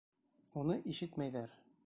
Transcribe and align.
Уны 0.61 0.79
ишетмәйҙәр. 0.95 1.57